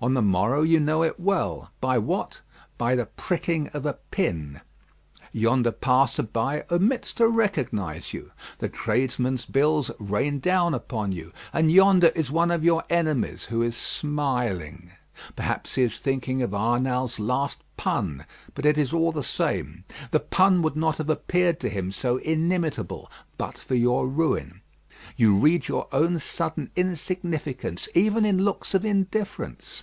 On 0.00 0.14
the 0.14 0.22
morrow 0.22 0.62
you 0.62 0.80
know 0.80 1.04
it 1.04 1.20
well. 1.20 1.70
By 1.80 1.96
what? 1.96 2.40
By 2.76 2.96
the 2.96 3.06
pricking 3.06 3.68
of 3.68 3.86
a 3.86 3.98
pin. 4.10 4.60
Yonder 5.30 5.70
passer 5.70 6.24
by 6.24 6.64
omits 6.72 7.12
to 7.12 7.28
recognise 7.28 8.12
you; 8.12 8.32
the 8.58 8.68
tradesmen's 8.68 9.46
bills 9.46 9.92
rain 10.00 10.40
down 10.40 10.74
upon 10.74 11.12
you; 11.12 11.32
and 11.52 11.70
yonder 11.70 12.08
is 12.16 12.32
one 12.32 12.50
of 12.50 12.64
your 12.64 12.82
enemies, 12.90 13.44
who 13.44 13.62
is 13.62 13.76
smiling. 13.76 14.90
Perhaps 15.36 15.76
he 15.76 15.82
is 15.82 16.00
thinking 16.00 16.42
of 16.42 16.50
Arnal's 16.52 17.20
last 17.20 17.58
pun; 17.76 18.26
but 18.56 18.66
it 18.66 18.76
is 18.76 18.92
all 18.92 19.12
the 19.12 19.22
same. 19.22 19.84
The 20.10 20.18
pun 20.18 20.62
would 20.62 20.74
not 20.74 20.98
have 20.98 21.10
appeared 21.10 21.60
to 21.60 21.68
him 21.68 21.92
so 21.92 22.16
inimitable 22.16 23.08
but 23.38 23.56
for 23.56 23.76
your 23.76 24.08
ruin. 24.08 24.62
You 25.16 25.36
read 25.36 25.66
your 25.68 25.86
own 25.92 26.18
sudden 26.20 26.70
insignificance 26.76 27.88
even 27.94 28.24
in 28.24 28.44
looks 28.44 28.72
of 28.74 28.84
indifference. 28.84 29.82